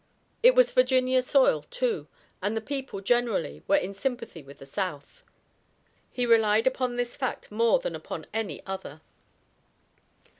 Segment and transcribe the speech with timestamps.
[0.41, 2.07] It was Virginia soil, too,
[2.41, 5.21] and the people, generally, were in sympathy with the South.
[6.11, 9.01] He relied upon this fact more than upon any other.